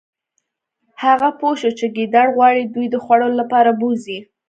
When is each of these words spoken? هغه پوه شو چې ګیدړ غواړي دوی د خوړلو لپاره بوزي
هغه 1.03 1.29
پوه 1.39 1.53
شو 1.59 1.69
چې 1.79 1.85
ګیدړ 1.95 2.27
غواړي 2.35 2.63
دوی 2.73 2.87
د 2.91 2.95
خوړلو 3.03 3.35
لپاره 3.41 3.71
بوزي 3.79 4.19